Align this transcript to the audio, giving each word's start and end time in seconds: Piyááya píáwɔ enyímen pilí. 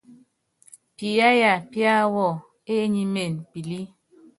Piyááya 0.95 1.53
píáwɔ 1.71 2.27
enyímen 2.75 3.33
pilí. 3.51 3.79